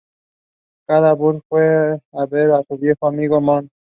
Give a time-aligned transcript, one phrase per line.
[0.87, 3.69] Ducaud-Bourget fue a ver a su viejo amigo Mons.